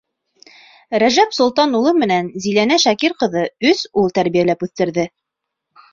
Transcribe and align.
Рәжәп 1.03 1.35
Солтан 1.39 1.75
улы 1.81 1.93
менән 2.03 2.31
Зиләнә 2.45 2.79
Шакир 2.87 3.17
ҡыҙы 3.21 3.47
өс 3.73 3.87
ул 4.03 4.13
тәрбиәләп 4.17 4.67
үҫтерҙе. 4.69 5.07